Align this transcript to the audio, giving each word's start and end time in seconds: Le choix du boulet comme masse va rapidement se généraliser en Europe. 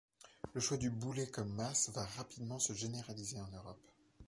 Le 0.55 0.59
choix 0.59 0.77
du 0.77 0.89
boulet 0.89 1.27
comme 1.29 1.53
masse 1.53 1.91
va 1.93 2.03
rapidement 2.17 2.57
se 2.57 2.73
généraliser 2.73 3.37
en 3.39 3.51
Europe. 3.51 3.87